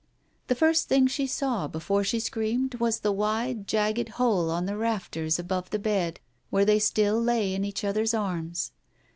[0.47, 4.75] The first thing she saw, before she screamed, was the wide, jagged hole on the
[4.75, 8.71] rafters above the bed where they still lay in each other's arms.